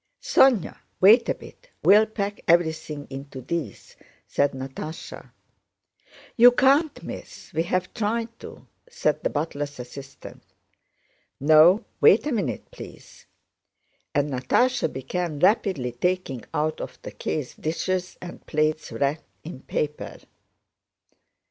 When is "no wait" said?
11.39-12.25